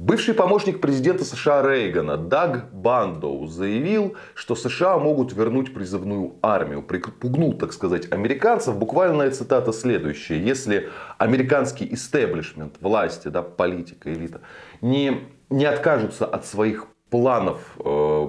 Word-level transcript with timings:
Бывший 0.00 0.32
помощник 0.32 0.80
президента 0.80 1.24
США 1.26 1.60
Рейгана 1.60 2.16
Даг 2.16 2.72
Бандоу 2.72 3.46
заявил, 3.46 4.16
что 4.32 4.54
США 4.54 4.98
могут 4.98 5.34
вернуть 5.34 5.74
призывную 5.74 6.36
армию. 6.40 6.82
Припугнул, 6.82 7.52
так 7.52 7.74
сказать, 7.74 8.10
американцев. 8.10 8.78
Буквальная 8.78 9.30
цитата 9.30 9.74
следующая. 9.74 10.40
Если 10.40 10.88
американский 11.18 11.86
истеблишмент, 11.92 12.76
власти, 12.80 13.28
да, 13.28 13.42
политика, 13.42 14.10
элита 14.10 14.40
не, 14.80 15.28
не 15.50 15.66
откажутся 15.66 16.24
от 16.24 16.46
своих 16.46 16.86
планов 17.10 17.60
э, 17.84 18.28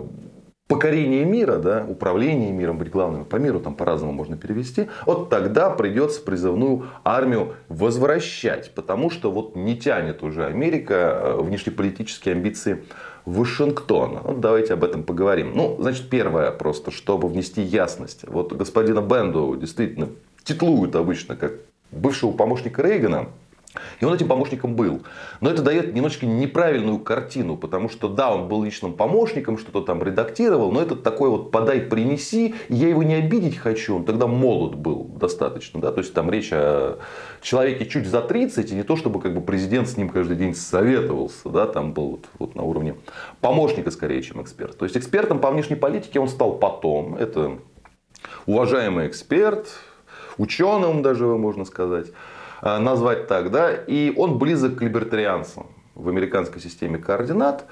покорение 0.71 1.25
мира, 1.25 1.57
да, 1.57 1.85
управление 1.87 2.51
миром, 2.51 2.77
быть 2.77 2.89
главным 2.89 3.25
по 3.25 3.35
миру, 3.35 3.59
там 3.59 3.75
по-разному 3.75 4.13
можно 4.13 4.37
перевести, 4.37 4.87
вот 5.05 5.29
тогда 5.29 5.69
придется 5.69 6.21
призывную 6.21 6.87
армию 7.03 7.55
возвращать, 7.67 8.73
потому 8.73 9.09
что 9.09 9.31
вот 9.31 9.55
не 9.55 9.77
тянет 9.77 10.23
уже 10.23 10.45
Америка 10.45 10.93
э, 11.21 11.41
внешнеполитические 11.41 12.35
амбиции 12.35 12.83
Вашингтона. 13.25 14.21
Вот 14.23 14.39
давайте 14.39 14.73
об 14.73 14.83
этом 14.83 15.03
поговорим. 15.03 15.51
Ну, 15.55 15.77
значит, 15.79 16.09
первое 16.09 16.51
просто, 16.51 16.91
чтобы 16.91 17.27
внести 17.27 17.61
ясность. 17.61 18.27
Вот 18.27 18.53
господина 18.53 19.01
Бенду 19.01 19.55
действительно 19.59 20.09
титлуют 20.43 20.95
обычно 20.95 21.35
как 21.35 21.53
бывшего 21.91 22.31
помощника 22.31 22.81
Рейгана, 22.81 23.27
и 23.99 24.05
он 24.05 24.13
этим 24.13 24.27
помощником 24.27 24.75
был. 24.75 25.01
Но 25.39 25.49
это 25.49 25.61
дает 25.61 25.93
немножечко 25.93 26.25
неправильную 26.25 26.99
картину, 26.99 27.57
потому 27.57 27.89
что 27.89 28.07
да, 28.09 28.33
он 28.33 28.47
был 28.47 28.63
личным 28.63 28.93
помощником, 28.93 29.57
что-то 29.57 29.81
там 29.81 30.03
редактировал, 30.03 30.71
но 30.71 30.81
это 30.81 30.95
такой 30.95 31.29
вот 31.29 31.51
подай, 31.51 31.81
принеси, 31.81 32.55
я 32.69 32.89
его 32.89 33.03
не 33.03 33.15
обидеть 33.15 33.57
хочу, 33.57 33.95
он 33.97 34.05
тогда 34.05 34.27
молод 34.27 34.75
был 34.75 35.05
достаточно, 35.05 35.79
да, 35.79 35.91
то 35.91 35.99
есть 35.99 36.13
там 36.13 36.29
речь 36.29 36.51
о 36.51 36.97
человеке 37.41 37.85
чуть 37.85 38.07
за 38.07 38.21
30, 38.21 38.71
и 38.71 38.75
не 38.75 38.83
то, 38.83 38.95
чтобы 38.95 39.21
как 39.21 39.33
бы 39.33 39.41
президент 39.41 39.87
с 39.87 39.97
ним 39.97 40.09
каждый 40.09 40.35
день 40.35 40.55
советовался, 40.55 41.49
да, 41.49 41.67
там 41.67 41.93
был 41.93 42.11
вот, 42.11 42.25
вот 42.39 42.55
на 42.55 42.63
уровне 42.63 42.95
помощника 43.39 43.91
скорее, 43.91 44.21
чем 44.21 44.41
эксперт. 44.41 44.77
То 44.77 44.85
есть 44.85 44.97
экспертом 44.97 45.39
по 45.39 45.51
внешней 45.51 45.75
политике 45.75 46.19
он 46.19 46.27
стал 46.27 46.57
потом, 46.57 47.15
это 47.15 47.59
уважаемый 48.45 49.07
эксперт, 49.07 49.67
ученым 50.37 51.01
даже 51.01 51.25
можно 51.25 51.65
сказать. 51.65 52.07
Э, 52.61 52.77
назвать 52.77 53.27
так, 53.27 53.51
да, 53.51 53.73
и 53.73 54.13
он 54.15 54.37
близок 54.37 54.77
к 54.77 54.81
либертарианцам 54.81 55.67
в 55.95 56.07
американской 56.09 56.61
системе 56.61 56.97
координат. 56.97 57.65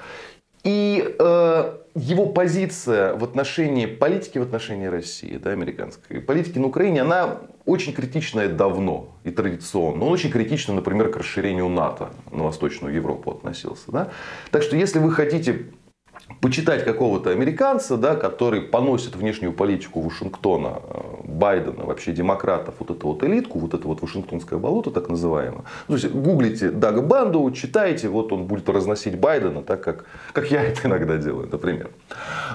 И 0.63 1.15
э, 1.17 1.77
его 1.95 2.25
позиция 2.25 3.15
в 3.15 3.23
отношении 3.23 3.85
политики, 3.85 4.39
в 4.39 4.41
отношении 4.41 4.87
России, 4.87 5.37
да, 5.37 5.51
американской 5.51 6.19
политики 6.19 6.59
на 6.59 6.67
Украине, 6.67 7.03
она 7.03 7.37
очень 7.65 7.93
критичная 7.93 8.49
давно 8.49 9.07
и 9.23 9.31
традиционно. 9.31 10.03
Он 10.05 10.11
очень 10.11 10.31
критично, 10.31 10.73
например, 10.73 11.11
к 11.11 11.17
расширению 11.17 11.69
НАТО 11.69 12.09
на 12.31 12.43
Восточную 12.43 12.93
Европу 12.93 13.31
относился. 13.31 13.91
Да? 13.91 14.09
Так 14.51 14.63
что, 14.63 14.75
если 14.75 14.99
вы 14.99 15.11
хотите 15.11 15.67
почитать 16.41 16.85
какого-то 16.85 17.31
американца, 17.31 17.97
да, 17.97 18.15
который 18.15 18.61
поносит 18.61 19.15
внешнюю 19.15 19.53
политику 19.53 20.01
Вашингтона, 20.01 20.81
э, 20.83 21.01
Байдена, 21.25 21.85
вообще 21.85 22.11
демократов, 22.11 22.75
вот 22.79 22.91
эту 22.91 23.07
вот 23.07 23.23
элитку, 23.23 23.59
вот 23.59 23.73
это 23.73 23.87
вот 23.87 24.01
Вашингтонское 24.01 24.57
болото 24.57 24.91
так 24.91 25.09
называемое. 25.09 25.63
Ну, 25.87 25.97
то 25.97 26.01
есть 26.01 26.13
гуглите 26.13 26.71
Дага 26.71 27.01
Банду, 27.01 27.49
читайте, 27.51 28.07
вот 28.07 28.31
он 28.31 28.45
будет 28.45 28.69
разносить 28.69 29.17
Байдена, 29.17 29.61
так 29.63 29.83
как, 29.83 30.05
как 30.31 30.51
я 30.51 30.63
это 30.69 30.87
иногда 30.87 31.17
делаю, 31.17 31.49
например. 31.51 31.89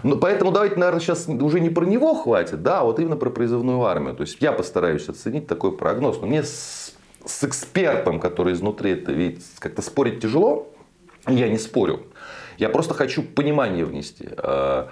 Но 0.02 0.16
поэтому 0.16 0.50
давайте, 0.50 0.76
наверное, 0.76 1.00
сейчас 1.00 1.28
уже 1.28 1.60
не 1.60 1.70
про 1.70 1.84
него 1.84 2.14
хватит, 2.14 2.62
да, 2.62 2.80
а 2.80 2.84
вот 2.84 2.98
именно 2.98 3.16
про 3.16 3.30
призывную 3.30 3.82
армию. 3.82 4.14
То 4.14 4.22
есть 4.22 4.38
я 4.40 4.52
постараюсь 4.52 5.08
оценить 5.08 5.46
такой 5.46 5.76
прогноз. 5.76 6.20
Но 6.20 6.26
мне 6.26 6.42
с, 6.42 6.94
с 7.24 7.44
экспертом, 7.44 8.20
который 8.20 8.54
изнутри 8.54 8.92
это 8.92 9.12
ведь 9.12 9.42
как-то 9.58 9.82
спорить 9.82 10.20
тяжело, 10.20 10.68
я 11.26 11.48
не 11.48 11.58
спорю. 11.58 12.00
Я 12.58 12.68
просто 12.68 12.94
хочу 12.94 13.22
понимание 13.22 13.84
внести. 13.84 14.28
Э, 14.36 14.86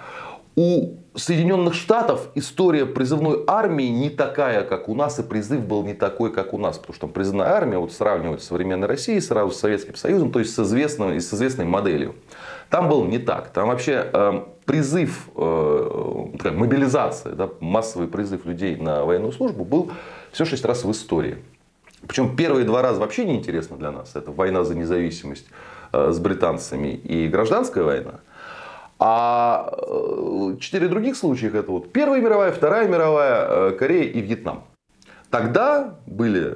у 0.55 0.97
Соединенных 1.15 1.73
Штатов 1.73 2.29
история 2.35 2.85
призывной 2.85 3.43
армии 3.47 3.87
не 3.87 4.09
такая, 4.09 4.63
как 4.63 4.87
у 4.87 4.93
нас, 4.93 5.17
и 5.19 5.23
призыв 5.23 5.65
был 5.65 5.83
не 5.83 5.93
такой, 5.95 6.31
как 6.31 6.53
у 6.53 6.59
нас. 6.59 6.77
Потому 6.77 6.95
что 6.95 7.07
призывная 7.07 7.47
армия 7.47 7.79
вот 7.79 7.91
сравнивают 7.91 8.43
с 8.43 8.47
современной 8.47 8.87
Россией, 8.87 9.19
сразу 9.19 9.51
с 9.51 9.59
Советским 9.59 9.95
Союзом, 9.95 10.31
то 10.31 10.39
есть 10.39 10.53
с, 10.53 10.59
известным, 10.59 11.19
с 11.19 11.33
известной 11.33 11.65
моделью. 11.65 12.15
Там 12.69 12.87
был 12.87 13.03
не 13.05 13.17
так. 13.17 13.49
Там 13.49 13.67
вообще 13.67 14.07
э, 14.11 14.43
призыв, 14.65 15.29
э, 15.35 16.25
такая 16.37 16.53
мобилизация, 16.53 17.33
да, 17.33 17.49
массовый 17.59 18.07
призыв 18.07 18.45
людей 18.45 18.75
на 18.75 19.05
военную 19.05 19.31
службу 19.31 19.65
был 19.65 19.91
все 20.31 20.45
шесть 20.45 20.65
раз 20.65 20.83
в 20.83 20.91
истории. 20.91 21.37
Причем 22.07 22.35
первые 22.35 22.65
два 22.65 22.81
раза 22.81 22.99
вообще 22.99 23.25
не 23.25 23.35
интересно 23.35 23.77
для 23.77 23.91
нас. 23.91 24.15
Это 24.15 24.31
война 24.31 24.63
за 24.63 24.75
независимость 24.75 25.45
с 25.93 26.19
британцами 26.19 26.89
и 26.89 27.27
гражданская 27.27 27.83
война. 27.83 28.19
А 28.99 29.73
э, 29.77 30.55
четыре 30.59 30.87
других 30.87 31.15
случаях 31.15 31.55
это 31.55 31.71
вот 31.71 31.91
Первая 31.91 32.21
мировая, 32.21 32.51
Вторая 32.51 32.87
мировая, 32.87 33.47
э, 33.47 33.71
Корея 33.71 34.03
и 34.03 34.21
Вьетнам. 34.21 34.63
Тогда 35.29 35.95
были 36.05 36.55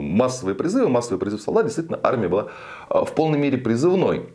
массовые 0.00 0.54
призывы, 0.54 0.88
массовый 0.88 1.18
призыв 1.18 1.40
солдат, 1.40 1.64
действительно 1.64 1.98
армия 2.02 2.28
была 2.28 2.48
в 2.90 3.12
полной 3.14 3.38
мере 3.38 3.56
призывной. 3.56 4.28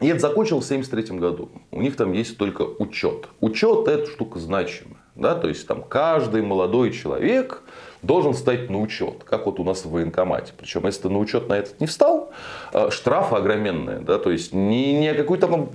И 0.00 0.08
это 0.08 0.20
закончилось 0.20 0.64
в 0.64 0.68
1973 0.70 1.18
году. 1.18 1.50
У 1.70 1.82
них 1.82 1.96
там 1.96 2.12
есть 2.12 2.36
только 2.38 2.62
учет. 2.62 3.28
Учет 3.40 3.88
это 3.88 4.06
штука 4.06 4.38
значимая. 4.38 4.96
Да? 5.14 5.34
То 5.34 5.48
есть 5.48 5.66
там 5.66 5.82
каждый 5.82 6.42
молодой 6.42 6.92
человек 6.92 7.62
должен 8.02 8.34
стать 8.34 8.70
на 8.70 8.80
учет, 8.80 9.24
как 9.24 9.46
вот 9.46 9.60
у 9.60 9.64
нас 9.64 9.84
в 9.84 9.90
военкомате. 9.90 10.52
Причем, 10.56 10.86
если 10.86 11.02
ты 11.02 11.08
на 11.08 11.18
учет 11.18 11.48
на 11.48 11.54
этот 11.54 11.80
не 11.80 11.86
встал, 11.86 12.30
э, 12.72 12.90
штрафы 12.90 13.36
огроменные, 13.36 14.00
да, 14.00 14.18
то 14.18 14.30
есть 14.30 14.52
не, 14.52 14.94
не 14.94 15.14
какой-то 15.14 15.46
там 15.46 15.70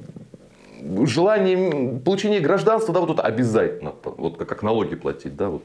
желание 1.06 2.00
получения 2.00 2.40
гражданства, 2.40 2.94
да, 2.94 3.00
вот 3.00 3.08
тут 3.08 3.20
обязательно, 3.20 3.94
вот 4.04 4.38
как 4.38 4.64
налоги 4.64 4.96
платить, 4.96 5.36
да, 5.36 5.50
вот 5.50 5.64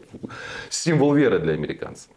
символ 0.68 1.14
веры 1.14 1.38
для 1.38 1.54
американцев. 1.54 2.10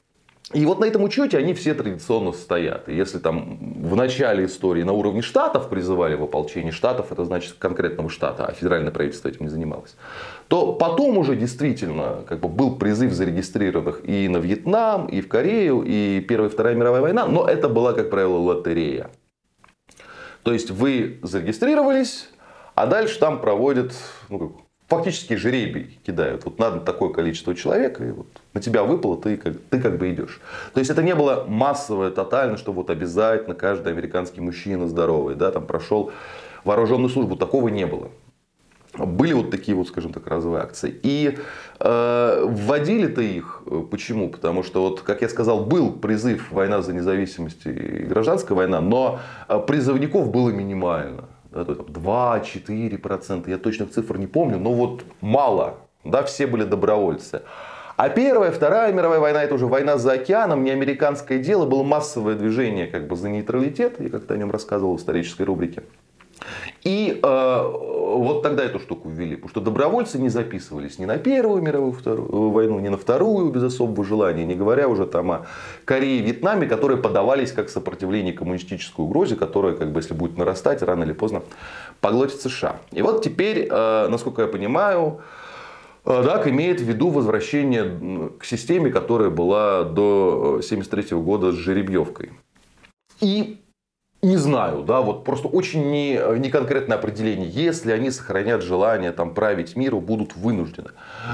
И 0.53 0.66
вот 0.66 0.80
на 0.80 0.86
этом 0.86 1.03
учете 1.03 1.38
они 1.38 1.53
все 1.53 1.74
традиционно 1.74 2.31
стоят. 2.31 2.88
И 2.88 2.96
если 2.96 3.18
там 3.18 3.58
в 3.81 3.96
начале 3.96 4.46
истории 4.46 4.84
на 4.84 4.94
уровне 4.94 5.22
штатов 5.22 5.69
призывали 5.69 6.16
в 6.16 6.24
ополчение 6.24 6.72
штатов, 6.72 7.12
это 7.12 7.25
значит 7.25 7.56
конкретного 7.58 8.09
штата, 8.09 8.46
а 8.46 8.52
федеральное 8.52 8.92
правительство 8.92 9.30
этим 9.30 9.46
не 9.46 9.50
занималось, 9.50 9.96
то 10.47 10.74
потом 10.74 11.18
уже 11.18 11.36
действительно 11.36 12.24
как 12.28 12.40
бы, 12.40 12.50
был 12.50 12.75
призыв 12.78 13.12
зарегистрированных 13.13 14.08
и 14.08 14.28
на 14.28 14.38
Вьетнам, 14.38 15.08
и 15.08 15.22
в 15.22 15.28
Корею, 15.28 15.84
и 15.86 16.22
Первая 16.22 16.50
и 16.50 16.53
Вторая 16.53 16.75
мировая 16.75 17.02
война, 17.02 17.25
но 17.25 17.47
это 17.47 17.68
была, 17.68 17.94
как 17.94 18.09
правило, 18.09 18.38
лотерея. 18.38 19.09
То 20.44 20.53
есть 20.53 20.69
вы 20.69 21.19
зарегистрировались, 21.24 22.30
а 22.75 22.86
дальше 22.86 23.18
там 23.18 23.40
проводят 23.40 23.94
ну, 24.30 24.58
фактически 24.88 25.36
жеребий 25.36 26.00
кидают. 26.06 26.46
Вот 26.46 26.60
надо 26.60 26.80
такое 26.80 27.10
количество 27.10 27.56
человек, 27.56 28.00
и 28.02 28.06
вот 28.06 28.28
на 28.54 28.62
тебя 28.62 28.84
выпало, 28.84 29.18
ты 29.18 29.38
как, 29.38 29.56
ты 29.70 29.80
как 29.80 29.98
бы 29.98 30.12
идешь. 30.12 30.42
То 30.74 30.80
есть 30.80 30.92
это 30.92 31.02
не 31.04 31.16
было 31.16 31.46
массовое, 31.48 32.12
тотально, 32.12 32.58
что 32.58 32.72
вот 32.74 32.90
обязательно 32.90 33.56
каждый 33.56 33.92
американский 33.92 34.42
мужчина 34.42 34.88
здоровый, 34.88 35.36
да, 35.36 35.52
там 35.52 35.66
прошел 35.66 36.12
вооруженную 36.64 37.10
службу. 37.10 37.36
Такого 37.36 37.70
не 37.70 37.86
было. 37.86 38.10
Были 38.96 39.34
вот 39.34 39.50
такие 39.50 39.76
вот, 39.76 39.88
скажем 39.88 40.14
так, 40.14 40.28
разовые 40.28 40.62
акции. 40.62 41.00
И 41.02 41.40
э, 41.80 42.46
вводили-то 42.48 43.22
их 43.22 43.64
э, 43.66 43.84
почему? 43.90 44.30
Потому 44.30 44.62
что, 44.62 44.84
вот, 44.88 45.02
как 45.02 45.24
я 45.24 45.30
сказал, 45.30 45.66
был 45.66 45.94
призыв 45.94 46.52
«Война 46.52 46.84
за 46.84 46.94
независимость» 46.94 47.66
и 47.66 47.72
«Гражданская 47.72 48.56
война», 48.56 48.82
но 48.82 49.20
э, 49.50 49.60
призывников 49.66 50.30
было 50.30 50.52
минимально 50.52 51.24
да, 51.53 51.62
2-4%, 51.62 53.50
я 53.50 53.58
точных 53.58 53.91
цифр 53.91 54.18
не 54.18 54.28
помню, 54.28 54.59
но 54.59 54.74
вот 54.74 55.03
мало, 55.22 55.78
да, 56.03 56.24
все 56.24 56.47
были 56.47 56.64
добровольцы. 56.64 57.44
А 57.96 58.09
первая, 58.09 58.52
вторая 58.52 58.91
мировая 58.91 59.19
война, 59.19 59.44
это 59.44 59.53
уже 59.53 59.68
война 59.68 59.97
за 59.97 60.13
океаном, 60.13 60.63
не 60.63 60.72
американское 60.72 61.38
дело, 61.38 61.66
было 61.66 61.84
массовое 61.84 62.36
движение 62.36 62.88
как 62.88 63.08
бы 63.08 63.16
за 63.16 63.30
нейтралитет, 63.30 64.00
я 64.00 64.09
как-то 64.09 64.34
о 64.34 64.38
нем 64.38 64.52
рассказывал 64.52 64.97
в 64.97 65.00
исторической 65.00 65.44
рубрике. 65.44 65.84
И 66.83 67.19
э, 67.22 67.93
вот 68.19 68.42
тогда 68.42 68.63
эту 68.63 68.80
штуку 68.80 69.10
ввели, 69.10 69.36
потому 69.36 69.50
что 69.50 69.62
добровольцы 69.62 70.19
не 70.19 70.30
записывались 70.30 71.00
ни 71.00 71.06
на 71.06 71.18
Первую 71.18 71.62
мировую 71.62 71.94
вторую, 71.94 72.50
войну, 72.50 72.80
ни 72.80 72.89
на 72.89 72.98
Вторую 72.98 73.51
без 73.51 73.63
особого 73.63 74.04
желания, 74.04 74.45
не 74.45 74.56
говоря 74.56 74.88
уже 74.88 75.06
там 75.06 75.31
о 75.31 75.45
Корее 75.86 76.19
и 76.19 76.21
Вьетнаме, 76.21 76.68
которые 76.68 76.98
подавались 76.98 77.51
как 77.51 77.69
сопротивление 77.69 78.33
коммунистической 78.33 79.06
угрозе, 79.06 79.36
которая, 79.36 79.75
как 79.75 79.92
бы, 79.92 80.00
если 80.00 80.13
будет 80.13 80.38
нарастать, 80.38 80.81
рано 80.81 81.04
или 81.04 81.13
поздно 81.13 81.42
поглотит 82.01 82.42
США. 82.42 82.77
И 82.92 83.01
вот 83.01 83.24
теперь, 83.24 83.68
э, 83.69 84.07
насколько 84.10 84.42
я 84.42 84.48
понимаю, 84.48 85.21
э, 86.06 86.24
ДАК 86.24 86.48
имеет 86.48 86.81
в 86.81 86.83
виду 86.83 87.09
возвращение 87.09 88.31
к 88.38 88.45
системе, 88.45 88.92
которая 88.92 89.30
была 89.30 89.83
до 89.83 90.59
1973 90.62 91.18
года 91.21 91.51
с 91.51 91.56
жеребьевкой. 91.56 92.31
И 93.21 93.62
не 94.24 94.38
знаю, 94.38 94.84
да, 94.84 95.02
вот 95.02 95.25
просто 95.25 95.50
очень 95.50 95.92
не, 95.92 96.40
не 96.40 96.50
конкретное 96.50 96.98
определение. 96.98 97.50
Если 97.50 97.92
они 97.92 98.10
сохранят 98.10 98.62
желание 98.62 99.12
там, 99.12 99.34
править 99.34 99.75
миру, 99.75 100.00
будут 100.00 100.36
вынуждены. 100.36 100.92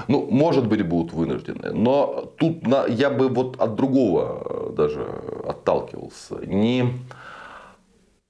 Ну, 0.07 0.27
может 0.29 0.67
быть, 0.67 0.81
будут 0.81 1.13
вынуждены. 1.13 1.71
Но 1.71 2.33
тут 2.37 2.65
на, 2.65 2.87
я 2.87 3.11
бы 3.11 3.29
вот 3.29 3.61
от 3.61 3.75
другого 3.75 4.43
э, 4.43 4.73
даже 4.75 5.05
отталкивался. 5.47 6.37
Не, 6.45 6.95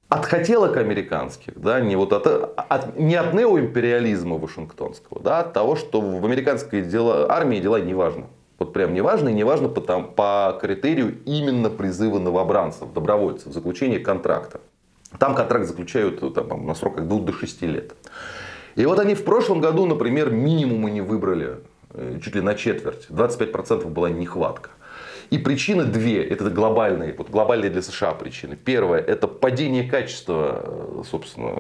от 0.10 0.26
хотелок 0.26 0.76
американских, 0.76 1.54
да, 1.60 1.80
не, 1.80 1.96
вот 1.96 2.12
от, 2.12 2.28
от, 2.28 2.98
не 2.98 3.16
от 3.16 3.34
неоимпериализма 3.34 4.38
вашингтонского, 4.38 5.22
да, 5.22 5.40
от 5.40 5.54
того, 5.54 5.78
что 5.78 6.02
в 6.02 6.26
американской 6.26 6.82
дела, 6.82 7.32
армии 7.32 7.60
дела 7.60 7.80
не 7.80 7.94
важно. 7.94 8.26
Вот 8.60 8.74
прям 8.74 8.94
не 8.94 9.02
важно, 9.02 9.30
и 9.30 9.34
не 9.34 9.46
важно 9.46 9.70
по, 9.70 9.80
там, 9.80 10.12
по 10.14 10.58
критерию 10.62 11.18
именно 11.26 11.70
призыва 11.70 12.20
новобранцев, 12.20 12.94
добровольцев, 12.94 13.54
заключения 13.54 14.00
контракта. 14.00 14.60
Там 15.18 15.34
контракт 15.34 15.66
заключают 15.66 16.34
там, 16.34 16.68
на 16.68 16.76
срок 16.76 17.00
от 17.00 17.08
2 17.08 17.20
до 17.22 17.34
6 17.34 17.62
лет. 17.64 17.96
И 18.76 18.86
вот 18.86 19.00
они 19.00 19.16
в 19.16 19.24
прошлом 19.24 19.62
году, 19.62 19.86
например, 19.86 20.30
минимумы 20.30 20.92
не 20.92 21.02
выбрали, 21.02 21.60
э, 21.94 22.20
чуть 22.22 22.36
ли 22.36 22.42
на 22.42 22.54
четверть. 22.54 23.08
25% 23.10 23.88
была 23.88 24.10
нехватка. 24.10 24.72
И 25.30 25.38
причины 25.38 25.86
две, 25.86 26.24
это 26.24 26.50
глобальные, 26.50 27.14
вот 27.18 27.30
глобальные 27.30 27.70
для 27.70 27.82
США 27.82 28.14
причины. 28.14 28.56
Первое, 28.56 29.00
это 29.00 29.28
падение 29.28 29.84
качества, 29.84 30.64
э, 30.64 31.04
собственно, 31.10 31.56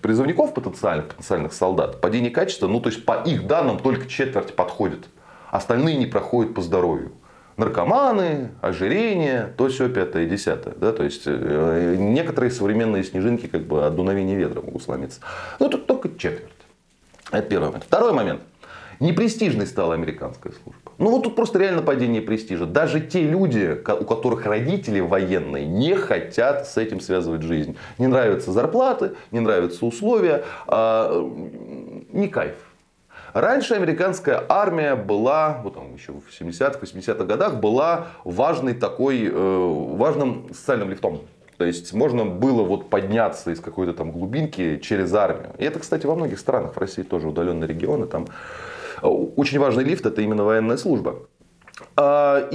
призывников 0.00 0.54
потенциальных, 0.54 1.08
потенциальных 1.08 1.52
солдат. 1.52 2.00
Падение 2.00 2.30
качества, 2.30 2.66
ну 2.66 2.80
то 2.80 2.88
есть 2.88 3.04
по 3.04 3.22
их 3.22 3.46
данным 3.46 3.78
только 3.78 4.08
четверть 4.08 4.54
подходит. 4.54 5.06
Остальные 5.50 5.96
не 5.96 6.06
проходят 6.06 6.54
по 6.54 6.62
здоровью. 6.62 7.12
Наркоманы, 7.56 8.50
ожирение, 8.62 9.52
то 9.56 9.68
все 9.68 9.88
пятое, 9.88 10.26
десятое. 10.26 10.74
Да? 10.76 10.92
То 10.92 11.02
есть 11.02 11.22
э, 11.26 11.96
некоторые 11.98 12.50
современные 12.50 13.04
снежинки 13.04 13.46
как 13.46 13.62
бы 13.62 13.84
от 13.84 13.94
дуновения 13.94 14.36
ветра 14.36 14.62
могут 14.62 14.82
сломиться. 14.82 15.20
Ну 15.58 15.68
тут 15.68 15.86
только 15.86 16.08
четверть. 16.16 16.50
Это 17.30 17.42
первый 17.42 17.66
момент. 17.66 17.84
Второй 17.84 18.12
момент. 18.12 18.40
Непрестижной 19.00 19.66
стала 19.66 19.94
американская 19.94 20.52
служба. 20.52 20.92
Ну 20.98 21.10
вот 21.10 21.22
тут 21.22 21.34
просто 21.34 21.58
реально 21.58 21.80
падение 21.80 22.20
престижа. 22.20 22.66
Даже 22.66 23.00
те 23.00 23.22
люди, 23.22 23.78
у 24.00 24.04
которых 24.04 24.44
родители 24.44 25.00
военные, 25.00 25.66
не 25.66 25.94
хотят 25.94 26.68
с 26.68 26.76
этим 26.76 27.00
связывать 27.00 27.40
жизнь. 27.40 27.76
Не 27.96 28.08
нравятся 28.08 28.52
зарплаты, 28.52 29.12
не 29.30 29.40
нравятся 29.40 29.86
условия. 29.86 30.44
А, 30.66 31.10
не 32.12 32.28
кайф. 32.28 32.56
Раньше 33.32 33.74
американская 33.74 34.42
армия 34.48 34.94
была, 34.94 35.60
вот 35.62 35.74
там 35.74 35.94
еще 35.94 36.12
в 36.12 36.40
70-х, 36.40 36.78
80-х 36.80 37.24
годах, 37.24 37.56
была 37.56 38.08
важной 38.24 38.74
такой, 38.74 39.26
э, 39.26 39.94
важным 39.96 40.48
социальным 40.52 40.90
лифтом. 40.90 41.20
То 41.56 41.64
есть 41.64 41.92
можно 41.92 42.24
было 42.24 42.62
вот 42.62 42.88
подняться 42.88 43.50
из 43.50 43.60
какой-то 43.60 43.92
там 43.92 44.12
глубинки 44.12 44.78
через 44.78 45.12
армию. 45.12 45.52
И 45.58 45.64
это, 45.64 45.78
кстати, 45.78 46.06
во 46.06 46.14
многих 46.14 46.38
странах, 46.38 46.74
в 46.74 46.78
России 46.78 47.02
тоже 47.02 47.28
удаленные 47.28 47.68
регионы, 47.68 48.06
там 48.06 48.26
э, 49.02 49.06
очень 49.06 49.58
важный 49.58 49.84
лифт 49.84 50.06
это 50.06 50.22
именно 50.22 50.44
военная 50.44 50.76
служба. 50.76 51.16
А, 51.96 52.48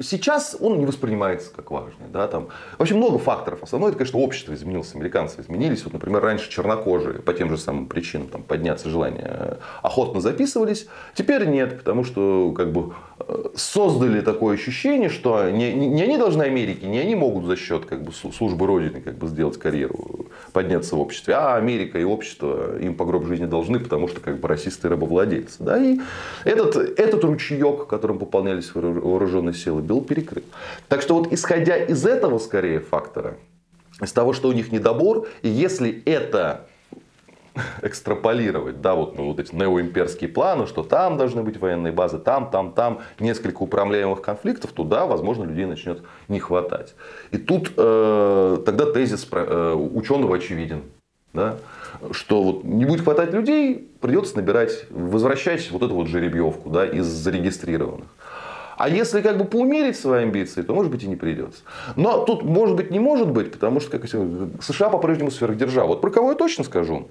сейчас 0.00 0.56
он 0.60 0.78
не 0.78 0.86
воспринимается 0.86 1.50
как 1.54 1.70
важный. 1.70 2.06
Да, 2.12 2.26
там. 2.28 2.48
Вообще 2.78 2.94
много 2.94 3.18
факторов. 3.18 3.62
Основное, 3.62 3.90
это, 3.90 3.98
конечно, 3.98 4.18
общество 4.18 4.54
изменилось, 4.54 4.94
американцы 4.94 5.40
изменились. 5.40 5.84
Вот, 5.84 5.92
например, 5.92 6.22
раньше 6.22 6.50
чернокожие 6.50 7.20
по 7.20 7.32
тем 7.32 7.50
же 7.50 7.58
самым 7.58 7.86
причинам 7.86 8.28
там, 8.28 8.42
подняться 8.42 8.88
желание 8.88 9.58
охотно 9.82 10.20
записывались. 10.20 10.86
Теперь 11.14 11.46
нет, 11.46 11.78
потому 11.78 12.04
что 12.04 12.52
как 12.52 12.72
бы, 12.72 12.92
э, 13.20 13.44
создали 13.54 14.20
такое 14.20 14.54
ощущение, 14.54 15.08
что 15.08 15.50
не, 15.50 15.72
не 15.72 16.02
они 16.02 16.18
должны 16.18 16.42
Америке, 16.42 16.86
не 16.86 16.98
они 16.98 17.14
могут 17.14 17.44
за 17.44 17.56
счет 17.56 17.84
как 17.84 18.02
бы, 18.02 18.12
службы 18.12 18.66
Родины 18.66 19.00
как 19.00 19.16
бы, 19.16 19.28
сделать 19.28 19.58
карьеру, 19.58 20.26
подняться 20.52 20.96
в 20.96 21.00
обществе, 21.00 21.34
а 21.34 21.56
Америка 21.56 21.98
и 21.98 22.04
общество 22.04 22.78
им 22.78 22.94
по 22.94 23.04
гроб 23.04 23.26
жизни 23.26 23.46
должны, 23.46 23.78
потому 23.78 24.08
что 24.08 24.20
как 24.20 24.40
бы 24.40 24.48
расисты 24.48 24.88
рабовладельцы. 24.88 25.62
Да? 25.62 25.78
И 25.78 25.98
этот, 26.44 26.76
этот 26.98 27.24
ручеек, 27.24 27.86
которым 27.86 28.18
пополнялись 28.18 28.74
вооруженные 28.74 29.54
силы, 29.54 29.82
был 29.84 30.02
перекрыт. 30.02 30.44
Так 30.88 31.02
что 31.02 31.14
вот 31.14 31.32
исходя 31.32 31.76
из 31.76 32.04
этого 32.04 32.38
скорее 32.38 32.80
фактора, 32.80 33.36
из 34.00 34.12
того, 34.12 34.32
что 34.32 34.48
у 34.48 34.52
них 34.52 34.72
недобор, 34.72 35.28
и 35.42 35.48
если 35.48 36.02
это 36.04 36.66
экстраполировать, 37.82 38.80
да, 38.80 38.94
вот, 38.94 39.16
ну, 39.16 39.28
вот 39.28 39.38
эти 39.38 39.54
неоимперские 39.54 40.28
планы, 40.28 40.66
что 40.66 40.82
там 40.82 41.16
должны 41.16 41.42
быть 41.42 41.58
военные 41.58 41.92
базы, 41.92 42.18
там, 42.18 42.50
там, 42.50 42.72
там, 42.72 43.00
несколько 43.20 43.62
управляемых 43.62 44.22
конфликтов, 44.22 44.72
туда, 44.72 45.06
возможно, 45.06 45.44
людей 45.44 45.66
начнет 45.66 46.02
не 46.28 46.40
хватать. 46.40 46.94
И 47.30 47.38
тут 47.38 47.72
э, 47.76 48.58
тогда 48.66 48.92
тезис 48.92 49.26
э, 49.30 49.74
ученого 49.74 50.36
очевиден, 50.36 50.82
да, 51.32 51.56
что 52.10 52.42
вот 52.42 52.64
не 52.64 52.84
будет 52.84 53.02
хватать 53.02 53.32
людей, 53.32 53.90
придется 54.00 54.36
набирать, 54.36 54.86
возвращать 54.90 55.70
вот 55.70 55.82
эту 55.82 55.94
вот 55.94 56.08
жеребьевку 56.08 56.70
да, 56.70 56.84
из 56.86 57.06
зарегистрированных. 57.06 58.08
А 58.76 58.88
если 58.88 59.20
как 59.20 59.38
бы 59.38 59.44
поумерить 59.44 59.98
свои 59.98 60.22
амбиции, 60.22 60.62
то 60.62 60.74
может 60.74 60.90
быть 60.90 61.02
и 61.02 61.06
не 61.06 61.16
придется. 61.16 61.62
Но 61.96 62.24
тут 62.24 62.42
может 62.42 62.76
быть 62.76 62.90
не 62.90 62.98
может 62.98 63.30
быть, 63.30 63.52
потому 63.52 63.80
что 63.80 63.98
как 63.98 64.08
США 64.08 64.88
по-прежнему 64.88 65.30
сверхдержава. 65.30 65.88
Вот 65.88 66.00
про 66.00 66.10
кого 66.10 66.30
я 66.30 66.36
точно 66.36 66.64
скажу, 66.64 67.08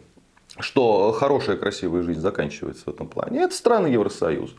что 0.59 1.11
хорошая 1.11 1.57
красивая 1.57 2.03
жизнь 2.03 2.19
заканчивается 2.19 2.83
в 2.85 2.87
этом 2.89 3.07
плане, 3.07 3.41
это 3.41 3.55
страны 3.55 3.87
Евросоюза. 3.87 4.53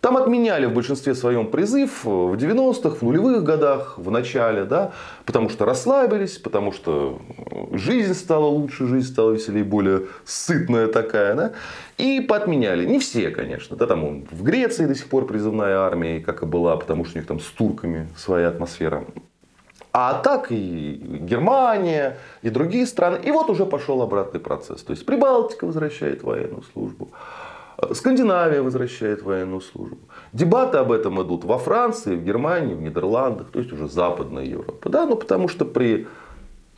Там 0.00 0.16
отменяли 0.16 0.64
в 0.64 0.72
большинстве 0.72 1.14
своем 1.14 1.50
призыв 1.50 2.04
в 2.04 2.32
90-х, 2.32 2.96
в 2.96 3.02
нулевых 3.02 3.44
годах, 3.44 3.98
в 3.98 4.10
начале, 4.10 4.64
да, 4.64 4.92
потому 5.26 5.50
что 5.50 5.66
расслабились, 5.66 6.38
потому 6.38 6.72
что 6.72 7.20
жизнь 7.72 8.14
стала 8.14 8.46
лучше, 8.46 8.86
жизнь 8.86 9.06
стала 9.06 9.32
веселее, 9.32 9.62
более 9.62 10.06
сытная 10.24 10.86
такая. 10.88 11.34
Да, 11.34 11.52
и 11.98 12.20
поотменяли. 12.20 12.86
Не 12.86 12.98
все, 12.98 13.30
конечно. 13.30 13.76
Да, 13.76 13.86
там 13.86 14.24
в 14.30 14.42
Греции 14.42 14.86
до 14.86 14.94
сих 14.94 15.06
пор 15.06 15.26
призывная 15.26 15.80
армия, 15.80 16.20
как 16.20 16.42
и 16.42 16.46
была, 16.46 16.78
потому 16.78 17.04
что 17.04 17.18
у 17.18 17.20
них 17.20 17.26
там 17.26 17.38
с 17.38 17.46
турками 17.46 18.08
своя 18.16 18.48
атмосфера. 18.48 19.04
А 19.92 20.14
так 20.14 20.50
и 20.50 20.94
Германия, 21.20 22.16
и 22.42 22.48
другие 22.48 22.86
страны. 22.86 23.18
И 23.22 23.30
вот 23.32 23.50
уже 23.50 23.66
пошел 23.66 24.00
обратный 24.00 24.40
процесс. 24.40 24.82
То 24.82 24.92
есть 24.92 25.04
Прибалтика 25.04 25.66
возвращает 25.66 26.22
военную 26.22 26.62
службу. 26.72 27.10
Скандинавия 27.92 28.62
возвращает 28.62 29.22
военную 29.22 29.60
службу. 29.60 29.98
Дебаты 30.32 30.78
об 30.78 30.92
этом 30.92 31.22
идут 31.22 31.44
во 31.44 31.58
Франции, 31.58 32.16
в 32.16 32.24
Германии, 32.24 32.74
в 32.74 32.82
Нидерландах, 32.82 33.50
то 33.50 33.58
есть 33.58 33.72
уже 33.72 33.88
Западная 33.88 34.44
Европа. 34.44 34.88
Да? 34.88 35.06
Ну, 35.06 35.16
потому 35.16 35.48
что 35.48 35.64
при 35.64 36.06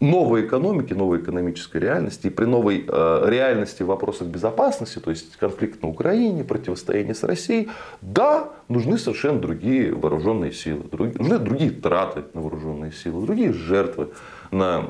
новой 0.02 0.46
экономике, 0.46 0.94
новой 0.94 1.20
экономической 1.20 1.78
реальности 1.78 2.26
и 2.26 2.31
при 2.31 2.44
новой 2.44 2.84
э, 2.87 3.25
реальности 3.28 3.84
в 3.84 3.87
вопросах 3.87 4.26
безопасности, 4.28 4.99
то 4.99 5.10
есть 5.10 5.37
конфликт 5.37 5.82
на 5.82 5.88
Украине, 5.88 6.43
противостояние 6.43 7.14
с 7.14 7.22
Россией, 7.22 7.69
да, 8.00 8.49
нужны 8.69 8.99
совершенно 8.99 9.38
другие 9.40 9.94
вооруженные 9.94 10.52
силы, 10.52 10.82
друг, 10.90 11.14
нужны 11.14 11.38
другие 11.38 11.70
траты 11.70 12.25
на 12.34 12.40
вооруженные 12.40 12.90
силы, 12.90 13.25
другие 13.25 13.52
жертвы 13.52 14.08
на 14.50 14.84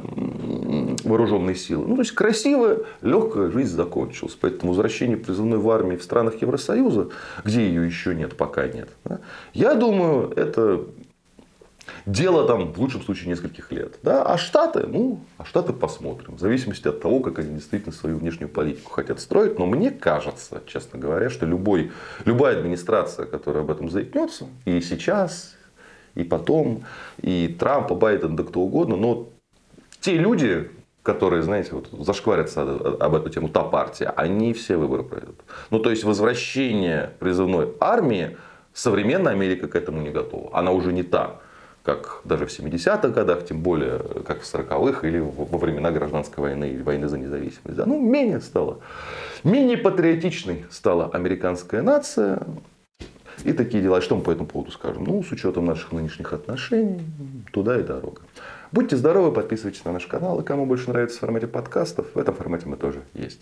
вооруженные 1.05 1.55
силы. 1.55 1.87
Ну, 1.87 1.95
то 1.97 2.03
есть 2.03 2.13
красивая, 2.13 2.79
легкая 3.01 3.51
жизнь 3.51 3.75
закончилась. 3.75 4.37
Поэтому 4.41 4.73
возвращение 4.73 5.17
призывной 5.17 5.59
в 5.59 5.71
армии 5.71 5.97
в 5.97 6.03
странах 6.03 6.41
Евросоюза, 6.41 7.11
где 7.45 7.67
ее 7.67 7.87
еще 7.87 8.15
нет, 8.15 8.37
пока 8.37 8.67
нет, 8.67 8.89
да, 9.05 9.21
я 9.53 9.75
думаю, 9.75 10.33
это 10.37 10.87
Дело 12.07 12.47
там 12.47 12.73
в 12.73 12.81
лучшем 12.81 13.03
случае 13.03 13.29
нескольких 13.31 13.71
лет. 13.73 13.99
Да? 14.03 14.25
А 14.25 14.39
Штаты, 14.39 14.87
ну, 14.87 15.21
а 15.39 15.45
Штаты 15.45 15.73
посмотрим. 15.73 16.37
В 16.37 16.41
зависимости 16.41 16.89
от 16.89 17.01
того, 17.01 17.21
как 17.21 17.39
они 17.39 17.57
действительно 17.57 17.93
свою 17.93 18.19
внешнюю 18.19 18.49
политику 18.49 18.91
хотят 18.91 19.21
строить. 19.21 19.59
Но 19.59 19.67
мне 19.67 19.91
кажется, 19.91 20.63
честно 20.67 20.99
говоря, 20.99 21.31
что 21.31 21.47
любой, 21.47 21.93
любая 22.25 22.59
администрация, 22.59 23.27
которая 23.27 23.63
об 23.63 23.71
этом 23.71 23.91
заикнется, 23.91 24.47
и 24.65 24.81
сейчас, 24.81 25.55
и 26.15 26.25
потом, 26.25 26.85
и 27.21 27.49
Трамп, 27.59 27.93
и 27.93 27.95
Байден, 27.95 28.37
да 28.37 28.45
кто 28.45 28.61
угодно, 28.61 28.97
но 28.97 29.29
те 30.03 30.17
люди, 30.17 30.71
которые, 31.03 31.43
знаете, 31.43 31.71
вот 31.73 31.89
зашкварятся 32.05 32.63
об 32.63 33.15
эту 33.15 33.31
тему, 33.31 33.49
та 33.49 33.63
партия, 33.63 34.13
они 34.17 34.53
все 34.53 34.77
выборы 34.77 35.05
пройдут. 35.05 35.41
Ну, 35.71 35.79
то 35.79 35.91
есть, 35.91 36.05
возвращение 36.05 37.13
призывной 37.19 37.73
армии, 37.81 38.37
современная 38.75 39.33
Америка 39.33 39.69
к 39.69 39.77
этому 39.77 40.03
не 40.03 40.11
готова. 40.11 40.51
Она 40.53 40.73
уже 40.73 40.93
не 40.93 41.03
та 41.03 41.41
как 41.85 42.21
даже 42.25 42.47
в 42.47 42.49
70-х 42.49 43.09
годах, 43.09 43.45
тем 43.45 43.61
более 43.61 43.99
как 44.27 44.43
в 44.43 44.55
40-х 44.55 45.07
или 45.07 45.19
во 45.19 45.59
времена 45.59 45.91
гражданской 45.91 46.43
войны 46.43 46.71
или 46.71 46.83
войны 46.83 47.09
за 47.09 47.19
независимость. 47.19 47.77
Да, 47.77 47.87
ну, 47.87 48.01
менее 48.01 48.41
стала, 48.41 48.79
менее 49.43 49.77
патриотичной 49.77 50.67
стала 50.71 51.11
американская 51.13 51.83
нация. 51.83 52.47
И 53.45 53.53
такие 53.53 53.83
дела. 53.83 54.01
Что 54.01 54.17
мы 54.17 54.23
по 54.23 54.31
этому 54.31 54.47
поводу 54.47 54.71
скажем? 54.71 55.05
Ну, 55.05 55.23
с 55.23 55.33
учетом 55.33 55.65
наших 55.65 55.93
нынешних 55.93 56.33
отношений, 56.33 57.01
туда 57.53 57.79
и 57.79 57.83
дорога. 57.83 58.23
Будьте 58.71 58.97
здоровы, 58.97 59.33
подписывайтесь 59.33 59.85
на 59.85 59.93
наш 59.93 60.07
канал. 60.07 60.41
И 60.41 60.45
кому 60.45 60.67
больше 60.67 60.91
нравится 60.91 61.19
в 61.19 61.21
формате 61.21 61.47
подкастов, 61.47 62.07
в 62.15 62.19
этом 62.19 62.35
формате 62.35 62.67
мы 62.67 62.77
тоже 62.77 63.03
есть. 63.15 63.41